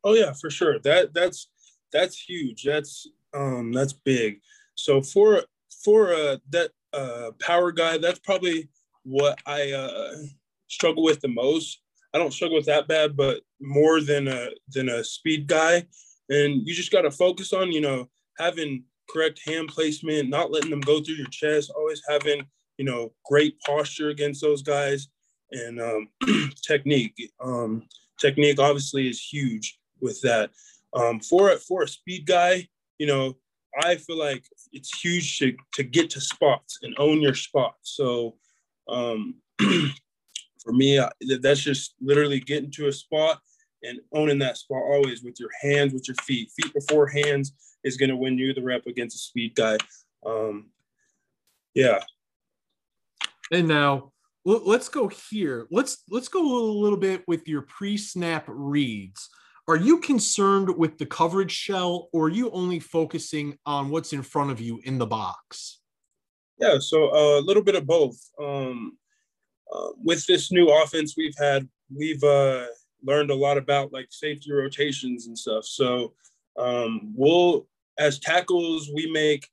Oh 0.03 0.13
yeah, 0.13 0.33
for 0.33 0.49
sure. 0.49 0.79
That 0.79 1.13
that's 1.13 1.47
that's 1.91 2.19
huge. 2.19 2.63
That's 2.63 3.07
um 3.33 3.71
that's 3.71 3.93
big. 3.93 4.39
So 4.75 5.01
for 5.01 5.43
for 5.83 6.13
uh, 6.13 6.37
that 6.49 6.71
uh, 6.93 7.31
power 7.39 7.71
guy, 7.71 7.97
that's 7.97 8.19
probably 8.19 8.69
what 9.03 9.39
I 9.45 9.71
uh, 9.71 10.15
struggle 10.67 11.03
with 11.03 11.19
the 11.21 11.27
most. 11.27 11.81
I 12.13 12.19
don't 12.19 12.33
struggle 12.33 12.57
with 12.57 12.67
that 12.67 12.87
bad, 12.87 13.17
but 13.17 13.41
more 13.59 14.01
than 14.01 14.27
a 14.27 14.49
than 14.69 14.89
a 14.89 15.03
speed 15.03 15.47
guy. 15.47 15.85
And 16.29 16.65
you 16.65 16.73
just 16.73 16.91
got 16.91 17.01
to 17.01 17.11
focus 17.11 17.53
on, 17.53 17.71
you 17.71 17.81
know, 17.81 18.09
having 18.37 18.83
correct 19.09 19.41
hand 19.45 19.67
placement, 19.69 20.29
not 20.29 20.51
letting 20.51 20.69
them 20.69 20.79
go 20.81 21.01
through 21.01 21.15
your 21.15 21.27
chest, 21.27 21.71
always 21.75 22.01
having, 22.07 22.45
you 22.77 22.85
know, 22.85 23.11
great 23.25 23.59
posture 23.61 24.09
against 24.09 24.41
those 24.41 24.61
guys, 24.61 25.07
and 25.51 25.81
um, 25.81 26.07
technique. 26.65 27.31
Um, 27.41 27.83
technique 28.19 28.59
obviously 28.59 29.09
is 29.09 29.21
huge 29.21 29.77
with 30.03 30.21
that. 30.21 30.51
Um, 30.93 31.19
for 31.19 31.57
for 31.57 31.83
a 31.83 31.87
speed 31.87 32.27
guy, 32.27 32.67
you 32.99 33.07
know, 33.07 33.35
I 33.81 33.95
feel 33.95 34.19
like 34.19 34.45
it's 34.71 34.99
huge 34.99 35.39
to, 35.39 35.55
to 35.73 35.83
get 35.83 36.09
to 36.11 36.21
spots 36.21 36.79
and 36.83 36.93
own 36.99 37.21
your 37.21 37.33
spot. 37.33 37.75
So 37.81 38.35
um, 38.87 39.35
for 39.59 40.71
me, 40.71 40.99
I, 40.99 41.09
that's 41.41 41.61
just 41.61 41.95
literally 41.99 42.39
getting 42.39 42.71
to 42.71 42.87
a 42.87 42.93
spot 42.93 43.39
and 43.81 43.99
owning 44.13 44.39
that 44.39 44.57
spot 44.57 44.83
always 44.83 45.23
with 45.23 45.39
your 45.39 45.49
hands, 45.61 45.93
with 45.93 46.07
your 46.07 46.15
feet. 46.23 46.51
Feet 46.51 46.73
before 46.73 47.07
hands 47.07 47.53
is 47.83 47.97
going 47.97 48.09
to 48.09 48.15
win 48.15 48.37
you 48.37 48.53
the 48.53 48.61
rep 48.61 48.85
against 48.85 49.15
a 49.15 49.19
speed 49.19 49.55
guy. 49.55 49.77
Um, 50.25 50.67
yeah. 51.73 52.03
And 53.51 53.67
now 53.67 54.13
let's 54.45 54.89
go 54.89 55.07
here. 55.07 55.67
Let's 55.71 56.03
let's 56.09 56.27
go 56.27 56.41
a 56.41 56.63
little 56.79 56.97
bit 56.97 57.23
with 57.27 57.47
your 57.47 57.63
pre-snap 57.63 58.45
reads. 58.47 59.29
Are 59.67 59.77
you 59.77 59.99
concerned 59.99 60.75
with 60.77 60.97
the 60.97 61.05
coverage 61.05 61.51
shell, 61.51 62.09
or 62.11 62.25
are 62.25 62.29
you 62.29 62.51
only 62.51 62.79
focusing 62.79 63.57
on 63.65 63.89
what's 63.89 64.11
in 64.11 64.21
front 64.21 64.51
of 64.51 64.59
you 64.59 64.81
in 64.83 64.97
the 64.97 65.05
box? 65.05 65.79
Yeah, 66.59 66.79
so 66.79 67.09
uh, 67.13 67.39
a 67.39 67.41
little 67.41 67.63
bit 67.63 67.75
of 67.75 67.87
both. 67.87 68.17
Um, 68.41 68.97
uh, 69.73 69.89
with 70.03 70.25
this 70.27 70.51
new 70.51 70.69
offense 70.69 71.15
we've 71.17 71.37
had, 71.39 71.67
we've 71.95 72.23
uh, 72.23 72.65
learned 73.03 73.31
a 73.31 73.35
lot 73.35 73.57
about 73.57 73.93
like 73.93 74.07
safety 74.09 74.51
rotations 74.51 75.27
and 75.27 75.37
stuff. 75.37 75.65
So 75.65 76.13
um, 76.57 77.13
we'll, 77.15 77.67
as 77.97 78.19
tackles, 78.19 78.91
we 78.93 79.09
make 79.11 79.47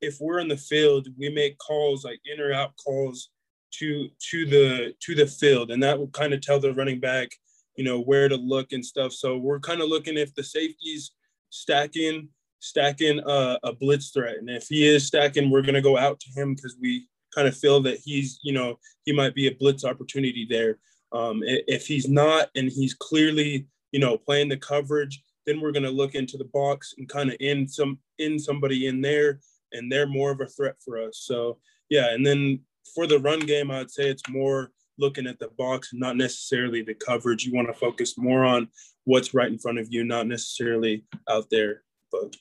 if 0.00 0.18
we're 0.20 0.38
in 0.38 0.48
the 0.48 0.56
field, 0.56 1.08
we 1.18 1.28
make 1.28 1.58
calls 1.58 2.04
like 2.04 2.20
in 2.24 2.40
or 2.40 2.52
out 2.52 2.72
calls 2.76 3.30
to 3.72 4.08
to 4.30 4.46
the 4.46 4.94
to 5.00 5.14
the 5.14 5.26
field, 5.26 5.70
and 5.70 5.82
that 5.82 5.98
will 5.98 6.08
kind 6.08 6.32
of 6.34 6.40
tell 6.40 6.60
the 6.60 6.72
running 6.74 7.00
back 7.00 7.30
you 7.76 7.84
know, 7.84 8.00
where 8.00 8.28
to 8.28 8.36
look 8.36 8.72
and 8.72 8.84
stuff. 8.84 9.12
So 9.12 9.36
we're 9.36 9.60
kind 9.60 9.80
of 9.80 9.88
looking 9.88 10.16
if 10.16 10.34
the 10.34 10.44
safety's 10.44 11.12
stacking, 11.50 12.28
stacking 12.60 13.20
uh, 13.20 13.58
a 13.62 13.72
blitz 13.72 14.10
threat. 14.10 14.36
And 14.38 14.48
if 14.50 14.66
he 14.68 14.86
is 14.86 15.06
stacking, 15.06 15.50
we're 15.50 15.62
going 15.62 15.74
to 15.74 15.82
go 15.82 15.98
out 15.98 16.20
to 16.20 16.40
him 16.40 16.54
because 16.54 16.76
we 16.80 17.08
kind 17.34 17.48
of 17.48 17.56
feel 17.56 17.80
that 17.82 17.98
he's, 18.04 18.38
you 18.42 18.52
know, 18.52 18.78
he 19.04 19.12
might 19.12 19.34
be 19.34 19.48
a 19.48 19.54
blitz 19.54 19.84
opportunity 19.84 20.46
there. 20.48 20.78
Um, 21.12 21.42
if 21.44 21.86
he's 21.86 22.08
not 22.08 22.48
and 22.56 22.70
he's 22.70 22.94
clearly, 22.94 23.66
you 23.92 24.00
know, 24.00 24.16
playing 24.16 24.48
the 24.48 24.56
coverage, 24.56 25.22
then 25.46 25.60
we're 25.60 25.72
going 25.72 25.84
to 25.84 25.90
look 25.90 26.14
into 26.14 26.36
the 26.36 26.46
box 26.46 26.94
and 26.98 27.08
kind 27.08 27.30
of 27.30 27.36
in 27.40 27.68
some 27.68 27.98
in 28.18 28.38
somebody 28.38 28.86
in 28.86 29.00
there, 29.00 29.40
and 29.72 29.90
they're 29.90 30.06
more 30.06 30.30
of 30.30 30.40
a 30.40 30.46
threat 30.46 30.76
for 30.84 31.00
us. 31.00 31.18
So 31.24 31.58
yeah, 31.90 32.14
and 32.14 32.26
then 32.26 32.60
for 32.94 33.06
the 33.06 33.18
run 33.18 33.40
game, 33.40 33.70
I'd 33.70 33.90
say 33.90 34.08
it's 34.08 34.28
more 34.28 34.70
looking 34.98 35.26
at 35.26 35.38
the 35.38 35.48
box, 35.58 35.90
not 35.92 36.16
necessarily 36.16 36.82
the 36.82 36.94
coverage. 36.94 37.44
You 37.44 37.54
want 37.54 37.68
to 37.68 37.74
focus 37.74 38.16
more 38.18 38.44
on 38.44 38.68
what's 39.04 39.34
right 39.34 39.50
in 39.50 39.58
front 39.58 39.78
of 39.78 39.88
you, 39.90 40.04
not 40.04 40.26
necessarily 40.26 41.04
out 41.28 41.46
there. 41.50 41.82
But 42.10 42.36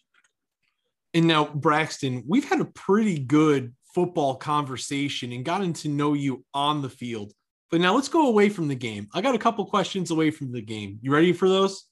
and 1.14 1.28
now, 1.28 1.46
Braxton, 1.46 2.24
we've 2.28 2.48
had 2.48 2.62
a 2.62 2.66
pretty 2.66 3.20
good 3.20 3.74
football 3.94 4.36
conversation 4.36 5.32
and 5.32 5.46
gotten 5.46 5.74
to 5.74 5.90
know 5.90 6.14
you 6.14 6.44
on 6.54 6.82
the 6.82 6.90
field. 6.90 7.34
But 7.70 7.82
now 7.82 7.96
let's 7.96 8.08
go 8.08 8.28
away 8.28 8.50
from 8.50 8.68
the 8.68 8.76
game. 8.76 9.08
I 9.14 9.22
got 9.22 9.36
a 9.36 9.40
couple 9.40 9.66
questions 9.66 10.12
away 10.12 10.32
from 10.32 10.52
the 10.52 10.62
game. 10.62 11.00
You 11.02 11.12
ready 11.12 11.34
for 11.34 11.48
those? 11.48 11.86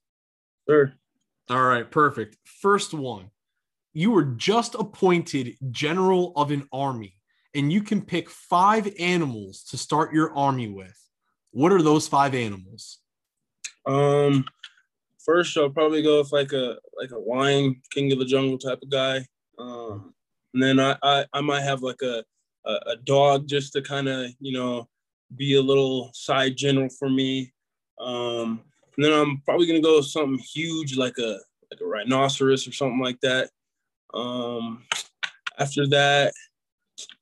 Sure. 0.69 0.93
All 1.49 1.63
right, 1.63 1.89
perfect. 1.89 2.37
First 2.45 2.93
one. 2.93 3.29
You 3.93 4.11
were 4.11 4.23
just 4.23 4.75
appointed 4.75 5.57
general 5.71 6.33
of 6.35 6.51
an 6.51 6.67
army 6.71 7.17
and 7.53 7.71
you 7.71 7.81
can 7.81 8.01
pick 8.01 8.29
five 8.29 8.91
animals 8.99 9.63
to 9.65 9.77
start 9.77 10.13
your 10.13 10.35
army 10.35 10.67
with, 10.67 10.97
what 11.51 11.71
are 11.71 11.81
those 11.81 12.07
five 12.07 12.33
animals? 12.33 12.99
Um, 13.85 14.45
first 15.23 15.57
I'll 15.57 15.69
probably 15.69 16.01
go 16.01 16.19
with 16.19 16.31
like 16.31 16.53
a 16.53 16.77
like 16.99 17.11
a 17.11 17.19
lion, 17.19 17.81
king 17.91 18.11
of 18.11 18.19
the 18.19 18.25
jungle 18.25 18.57
type 18.57 18.79
of 18.81 18.89
guy. 18.89 19.25
Um, 19.57 20.13
and 20.53 20.63
then 20.63 20.79
I 20.79 20.95
I, 21.03 21.25
I 21.33 21.41
might 21.41 21.61
have 21.61 21.81
like 21.81 22.01
a 22.01 22.23
a, 22.65 22.73
a 22.87 22.95
dog 23.03 23.47
just 23.47 23.73
to 23.73 23.81
kind 23.81 24.07
of 24.07 24.31
you 24.39 24.53
know 24.53 24.87
be 25.35 25.55
a 25.55 25.61
little 25.61 26.11
side 26.13 26.55
general 26.57 26.89
for 26.89 27.09
me. 27.09 27.51
Um, 27.99 28.61
and 28.95 29.05
then 29.05 29.13
I'm 29.13 29.41
probably 29.45 29.67
gonna 29.67 29.81
go 29.81 29.97
with 29.97 30.07
something 30.07 30.39
huge 30.39 30.97
like 30.97 31.17
a 31.17 31.39
like 31.71 31.81
a 31.81 31.85
rhinoceros 31.85 32.67
or 32.67 32.71
something 32.71 32.99
like 32.99 33.19
that. 33.21 33.49
Um, 34.13 34.83
after 35.57 35.87
that, 35.87 36.33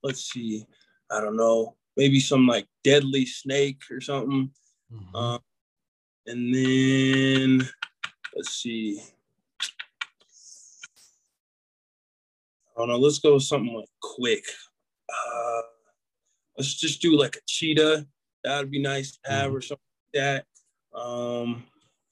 let's 0.03 0.31
see, 0.31 0.65
I 1.11 1.21
don't 1.21 1.37
know, 1.37 1.75
maybe 1.97 2.19
some 2.19 2.47
like 2.47 2.67
deadly 2.83 3.25
snake 3.25 3.81
or 3.91 4.01
something. 4.01 4.51
Mm-hmm. 4.91 5.15
Um, 5.15 5.39
and 6.25 6.53
then 6.53 7.69
let's 8.35 8.53
see. 8.53 9.01
I 12.75 12.81
don't 12.81 12.89
know. 12.89 12.97
Let's 12.97 13.19
go 13.19 13.33
with 13.33 13.43
something 13.43 13.73
like 13.73 13.89
quick. 14.01 14.45
Uh, 15.09 15.61
let's 16.57 16.75
just 16.75 17.01
do 17.01 17.17
like 17.17 17.35
a 17.35 17.41
cheetah. 17.47 18.07
That 18.43 18.59
would 18.59 18.71
be 18.71 18.81
nice 18.81 19.11
to 19.11 19.31
have, 19.31 19.47
mm-hmm. 19.47 19.55
or 19.55 19.61
something 19.61 19.85
like 20.13 20.45
that. 20.93 20.97
Um, 20.97 21.63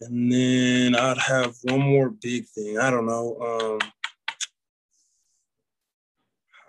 and 0.02 0.32
then 0.32 0.96
I'd 0.96 1.18
have 1.18 1.56
one 1.64 1.80
more 1.80 2.10
big 2.10 2.46
thing. 2.48 2.78
I 2.78 2.90
don't 2.90 3.06
know. 3.06 3.80
Um, 3.82 3.92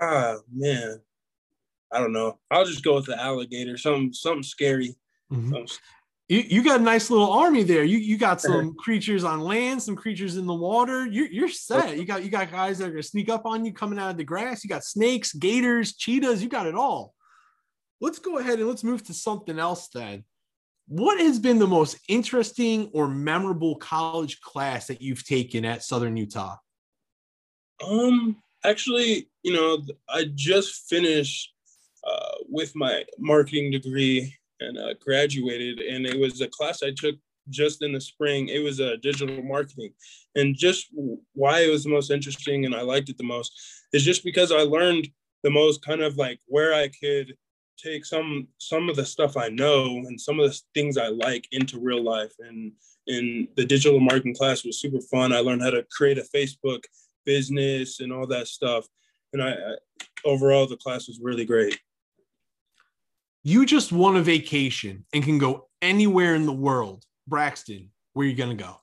ah 0.01 0.37
man, 0.53 1.01
I 1.93 2.01
don't 2.01 2.13
know. 2.13 2.39
I'll 2.51 2.65
just 2.65 2.85
go 2.85 2.97
with 2.97 3.07
the 3.07 3.21
alligator. 3.21 3.77
Something 3.77 4.13
something 4.13 4.43
scary. 4.43 4.97
Mm-hmm. 5.33 5.53
Something... 5.53 5.77
You, 6.29 6.45
you 6.47 6.65
got 6.65 6.81
a 6.81 6.83
nice 6.83 7.11
little 7.11 7.33
army 7.33 7.63
there. 7.63 7.85
You 7.85 7.99
you 7.99 8.19
got 8.19 8.41
some 8.41 8.75
creatures 8.79 9.25
on 9.25 9.41
land, 9.41 9.83
some 9.83 9.97
creatures 9.97 10.37
in 10.37 10.47
the 10.47 10.55
water. 10.55 11.07
You're 11.07 11.29
you're 11.29 11.49
set. 11.49 11.97
You 11.99 12.05
got 12.05 12.23
you 12.23 12.31
got 12.31 12.51
guys 12.51 12.79
that 12.79 12.89
are 12.89 12.91
gonna 12.91 13.03
sneak 13.03 13.29
up 13.29 13.47
on 13.47 13.65
you 13.65 13.73
coming 13.73 13.99
out 13.99 14.11
of 14.11 14.17
the 14.17 14.25
grass. 14.25 14.63
You 14.63 14.69
got 14.69 14.85
snakes, 14.85 15.33
gators, 15.33 15.95
cheetahs. 15.95 16.43
You 16.43 16.49
got 16.49 16.67
it 16.67 16.75
all. 16.75 17.15
Let's 18.01 18.19
go 18.19 18.39
ahead 18.39 18.59
and 18.59 18.69
let's 18.69 18.85
move 18.85 19.05
to 19.07 19.15
something 19.15 19.59
else 19.59 19.89
then. 19.89 20.25
What 20.87 21.21
has 21.21 21.39
been 21.39 21.59
the 21.59 21.67
most 21.67 21.99
interesting 22.09 22.91
or 22.95 23.09
memorable 23.09 23.77
college 23.77 24.41
class 24.41 24.87
that 24.87 25.03
you've 25.03 25.27
taken 25.27 25.65
at 25.65 25.83
Southern 25.83 26.17
Utah? 26.17 26.57
Um, 27.87 28.37
Actually, 28.65 29.29
you 29.49 29.55
know, 29.55 29.83
I 30.11 30.27
just 30.35 30.91
finished 30.91 31.55
uh, 32.07 32.35
with 32.51 32.77
my 32.77 33.05
marketing 33.19 33.71
degree 33.71 34.35
and 34.61 34.77
uh, 34.77 34.93
graduated, 35.01 35.81
and 35.81 36.05
it 36.05 36.21
was 36.21 36.43
a 36.43 36.49
class 36.49 36.83
I 36.83 36.93
took 36.95 37.15
just 37.49 37.83
in 37.83 37.93
the 37.93 38.01
spring. 38.01 38.49
It 38.49 38.63
was 38.63 38.79
a 38.79 38.93
uh, 38.93 38.97
digital 39.01 39.43
marketing, 39.43 39.95
and 40.35 40.55
just 40.55 40.89
why 41.33 41.61
it 41.61 41.71
was 41.71 41.85
the 41.85 41.91
most 41.91 42.11
interesting 42.11 42.67
and 42.67 42.75
I 42.75 42.83
liked 42.83 43.09
it 43.09 43.17
the 43.17 43.25
most 43.25 43.53
is 43.95 44.05
just 44.05 44.23
because 44.23 44.53
I 44.53 44.61
learned 44.61 45.09
the 45.43 45.51
most 45.51 45.81
kind 45.83 46.03
of 46.03 46.19
like 46.19 46.41
where 46.45 46.75
I 46.75 46.89
could 46.89 47.35
take 47.83 48.05
some 48.05 48.49
some 48.59 48.91
of 48.91 48.97
the 48.97 49.07
stuff 49.07 49.39
I 49.39 49.49
know 49.49 49.87
and 49.87 50.21
some 50.21 50.41
of 50.41 50.51
the 50.51 50.61
things 50.75 50.99
I 50.99 51.09
like 51.09 51.49
into 51.53 51.81
real 51.81 52.03
life. 52.05 52.35
And 52.39 52.73
in 53.07 53.49
the 53.57 53.65
digital 53.65 53.99
marketing 53.99 54.35
class 54.35 54.63
was 54.63 54.79
super 54.79 55.01
fun. 55.01 55.33
I 55.33 55.39
learned 55.39 55.63
how 55.63 55.71
to 55.71 55.87
create 55.91 56.19
a 56.19 56.29
Facebook 56.37 56.85
business 57.25 58.01
and 58.01 58.13
all 58.13 58.27
that 58.27 58.49
stuff. 58.49 58.87
And 59.33 59.43
I, 59.43 59.51
I 59.51 59.77
overall, 60.25 60.67
the 60.67 60.77
class 60.77 61.09
was 61.09 61.21
really 61.21 61.45
great. 61.45 61.79
You 63.43 63.67
just 63.67 63.93
won 63.93 64.17
a 64.17 64.23
vacation 64.23 65.05
and 65.13 65.25
can 65.25 65.39
go 65.39 65.69
anywhere 65.81 66.35
in 66.35 66.47
the 66.47 66.53
world. 66.53 67.05
Braxton, 67.27 67.91
where 68.13 68.27
are 68.27 68.31
you 68.31 68.37
going 68.37 68.57
to 68.57 68.63
go? 68.63 68.81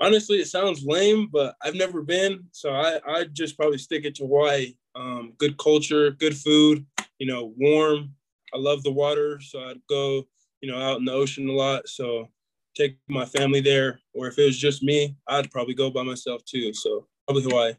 Honestly, 0.00 0.38
it 0.38 0.46
sounds 0.46 0.84
lame, 0.84 1.28
but 1.32 1.56
I've 1.62 1.74
never 1.74 2.02
been. 2.02 2.44
So 2.52 2.70
I, 2.70 3.00
I 3.06 3.24
just 3.24 3.56
probably 3.56 3.78
stick 3.78 4.04
it 4.04 4.14
to 4.16 4.24
Hawaii. 4.24 4.74
Um, 4.94 5.32
good 5.38 5.56
culture, 5.58 6.10
good 6.12 6.36
food, 6.36 6.86
you 7.18 7.26
know, 7.26 7.52
warm. 7.56 8.14
I 8.54 8.58
love 8.58 8.82
the 8.82 8.92
water. 8.92 9.40
So 9.40 9.60
I'd 9.60 9.80
go, 9.88 10.24
you 10.60 10.70
know, 10.70 10.78
out 10.78 10.98
in 10.98 11.04
the 11.04 11.12
ocean 11.12 11.48
a 11.48 11.52
lot. 11.52 11.88
So 11.88 12.28
take 12.76 12.96
my 13.08 13.24
family 13.24 13.60
there. 13.60 14.00
Or 14.14 14.28
if 14.28 14.38
it 14.38 14.44
was 14.44 14.58
just 14.58 14.82
me, 14.82 15.16
I'd 15.26 15.50
probably 15.50 15.74
go 15.74 15.90
by 15.90 16.02
myself 16.02 16.44
too. 16.44 16.72
So 16.72 17.06
Probably 17.28 17.42
Hawaii. 17.42 17.74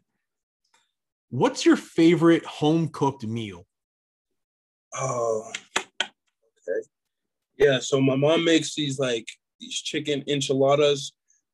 What's 1.30 1.64
your 1.64 1.76
favorite 1.76 2.44
home 2.44 2.88
cooked 2.88 3.24
meal? 3.24 3.64
Oh, 4.94 5.52
okay. 6.00 6.86
Yeah, 7.56 7.78
so 7.78 8.00
my 8.00 8.16
mom 8.16 8.44
makes 8.44 8.74
these 8.74 8.98
like 8.98 9.28
these 9.60 9.76
chicken 9.76 10.24
enchiladas 10.26 11.12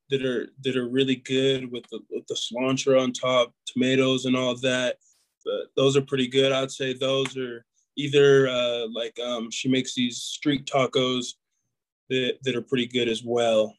that 0.08 0.24
are 0.24 0.48
that 0.62 0.76
are 0.76 0.88
really 0.88 1.16
good 1.16 1.70
with 1.70 1.84
the 1.90 2.00
with 2.08 2.26
the 2.26 2.34
cilantro 2.34 3.00
on 3.00 3.12
top, 3.12 3.52
tomatoes 3.66 4.24
and 4.24 4.34
all 4.34 4.56
that. 4.56 4.96
but 5.44 5.66
those 5.76 5.94
are 5.94 6.02
pretty 6.02 6.28
good. 6.28 6.52
I'd 6.52 6.70
say 6.70 6.94
those 6.94 7.36
are 7.36 7.64
either 7.96 8.48
uh, 8.48 8.86
like 8.90 9.18
um, 9.20 9.50
she 9.50 9.68
makes 9.68 9.94
these 9.94 10.18
street 10.18 10.64
tacos 10.66 11.34
that, 12.08 12.38
that 12.44 12.56
are 12.56 12.62
pretty 12.62 12.86
good 12.86 13.08
as 13.08 13.22
well. 13.22 13.74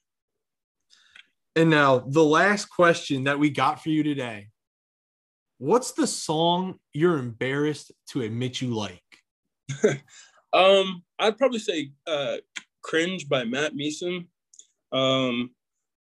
And 1.55 1.71
now 1.71 1.99
the 1.99 2.23
last 2.23 2.65
question 2.65 3.23
that 3.23 3.39
we 3.39 3.49
got 3.49 3.81
for 3.81 3.89
you 3.89 4.03
today. 4.03 4.49
What's 5.59 5.93
the 5.93 6.05
song 6.05 6.79
you're 6.93 7.17
embarrassed 7.17 7.91
to 8.09 8.21
admit 8.21 8.61
you 8.61 8.75
like? 8.75 9.01
um, 10.53 11.03
I'd 11.17 11.37
probably 11.37 11.59
say 11.59 11.91
uh, 12.05 12.37
"Cringe" 12.83 13.27
by 13.27 13.43
Matt 13.43 13.75
Maeson. 13.75 14.27
Um, 14.91 15.51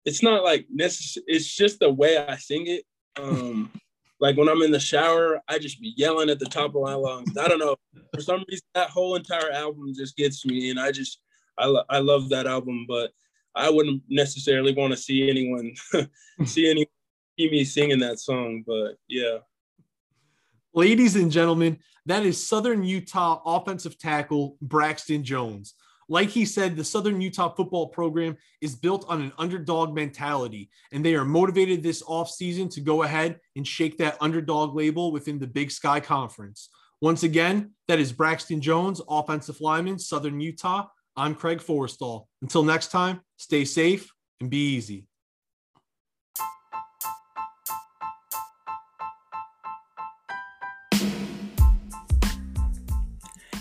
it's 0.04 0.22
not 0.22 0.44
like 0.44 0.66
necessary. 0.70 1.24
It's 1.26 1.52
just 1.54 1.80
the 1.80 1.90
way 1.90 2.16
I 2.16 2.36
sing 2.36 2.68
it. 2.68 2.84
Um, 3.20 3.72
like 4.20 4.36
when 4.36 4.48
I'm 4.48 4.62
in 4.62 4.70
the 4.70 4.80
shower, 4.80 5.40
I 5.48 5.58
just 5.58 5.80
be 5.80 5.94
yelling 5.96 6.30
at 6.30 6.38
the 6.38 6.46
top 6.46 6.74
of 6.76 6.82
my 6.82 6.94
lungs. 6.94 7.36
I 7.36 7.48
don't 7.48 7.58
know. 7.58 7.76
For 8.14 8.20
some 8.20 8.44
reason, 8.48 8.66
that 8.74 8.90
whole 8.90 9.16
entire 9.16 9.50
album 9.50 9.92
just 9.96 10.16
gets 10.16 10.46
me, 10.46 10.70
and 10.70 10.78
I 10.78 10.92
just 10.92 11.20
I, 11.58 11.66
lo- 11.66 11.84
I 11.90 11.98
love 11.98 12.28
that 12.28 12.46
album. 12.46 12.86
But 12.88 13.10
I 13.56 13.68
wouldn't 13.68 14.02
necessarily 14.08 14.74
want 14.74 14.92
to 14.92 14.96
see 14.96 15.28
anyone 15.28 15.72
see 16.44 16.70
any 16.70 16.86
see 17.40 17.50
me 17.50 17.64
singing 17.64 17.98
that 18.00 18.20
song. 18.20 18.64
But 18.66 18.96
yeah. 19.08 19.38
Ladies 20.74 21.16
and 21.16 21.32
gentlemen, 21.32 21.78
that 22.06 22.24
is 22.24 22.46
Southern 22.46 22.84
Utah 22.84 23.40
offensive 23.44 23.98
tackle 23.98 24.56
Braxton 24.60 25.24
Jones. 25.24 25.74
Like 26.08 26.28
he 26.28 26.44
said, 26.44 26.76
the 26.76 26.84
Southern 26.84 27.20
Utah 27.20 27.54
football 27.54 27.88
program 27.88 28.36
is 28.60 28.74
built 28.74 29.04
on 29.08 29.22
an 29.22 29.32
underdog 29.38 29.94
mentality, 29.94 30.68
and 30.92 31.04
they 31.04 31.14
are 31.14 31.24
motivated 31.24 31.82
this 31.82 32.02
offseason 32.02 32.68
to 32.74 32.80
go 32.80 33.04
ahead 33.04 33.38
and 33.54 33.66
shake 33.66 33.96
that 33.98 34.18
underdog 34.20 34.74
label 34.74 35.12
within 35.12 35.38
the 35.38 35.46
Big 35.46 35.70
Sky 35.70 36.00
Conference. 36.00 36.68
Once 37.00 37.22
again, 37.22 37.70
that 37.86 38.00
is 38.00 38.12
Braxton 38.12 38.60
Jones, 38.60 39.00
offensive 39.08 39.60
lineman, 39.60 39.98
Southern 39.98 40.40
Utah. 40.40 40.86
I'm 41.16 41.34
Craig 41.34 41.60
Forrestall. 41.60 42.26
Until 42.42 42.64
next 42.64 42.90
time, 42.90 43.20
stay 43.36 43.64
safe 43.64 44.12
and 44.40 44.50
be 44.50 44.74
easy. 44.74 45.06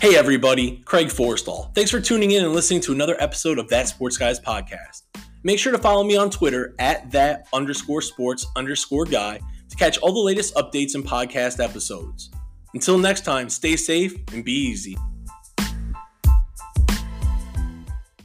Hey 0.00 0.16
everybody, 0.16 0.78
Craig 0.86 1.08
Forrestall. 1.08 1.74
Thanks 1.74 1.90
for 1.90 2.00
tuning 2.00 2.30
in 2.30 2.42
and 2.42 2.54
listening 2.54 2.80
to 2.82 2.92
another 2.92 3.16
episode 3.20 3.58
of 3.58 3.68
That 3.68 3.86
Sports 3.86 4.16
Guys 4.16 4.40
podcast. 4.40 5.02
Make 5.42 5.58
sure 5.58 5.72
to 5.72 5.78
follow 5.78 6.04
me 6.04 6.16
on 6.16 6.30
Twitter 6.30 6.74
at 6.78 7.10
that 7.10 7.46
underscore 7.52 8.00
sports 8.00 8.46
underscore 8.56 9.04
guy 9.04 9.40
to 9.68 9.76
catch 9.76 9.98
all 9.98 10.14
the 10.14 10.18
latest 10.18 10.54
updates 10.54 10.94
and 10.94 11.04
podcast 11.04 11.62
episodes. 11.62 12.30
Until 12.72 12.96
next 12.96 13.26
time, 13.26 13.50
stay 13.50 13.76
safe 13.76 14.14
and 14.32 14.42
be 14.42 14.54
easy. 14.54 14.96